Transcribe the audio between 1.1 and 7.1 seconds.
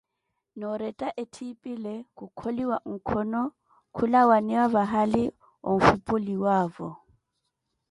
etthipile, khukholiwa nkhono khulawaniwa vahali onfhupuliwavo.